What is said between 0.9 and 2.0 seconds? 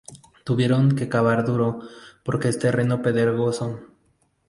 que cavar duro,